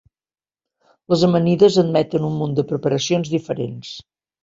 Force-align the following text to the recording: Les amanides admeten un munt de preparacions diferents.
Les 1.15 1.27
amanides 1.27 1.79
admeten 1.83 2.27
un 2.33 2.35
munt 2.41 2.59
de 2.63 2.69
preparacions 2.75 3.35
diferents. 3.39 3.97